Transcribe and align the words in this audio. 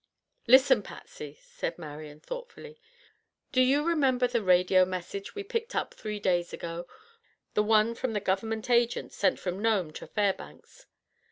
"Listen, 0.47 0.81
Patsy," 0.81 1.37
said 1.43 1.77
Marian 1.77 2.19
thoughtfully; 2.19 2.79
"do 3.51 3.61
you 3.61 3.83
remember 3.83 4.25
the 4.27 4.41
radio 4.41 4.83
message 4.83 5.35
we 5.35 5.43
picked 5.43 5.75
up 5.75 5.93
three 5.93 6.19
days 6.19 6.51
ago—the 6.53 7.63
one 7.63 7.93
from 7.93 8.13
the 8.13 8.19
Government 8.19 8.67
Agent, 8.71 9.13
sent 9.13 9.37
from 9.37 9.59
Nome 9.61 9.93
to 9.93 10.07
Fairbanks?" 10.07 10.87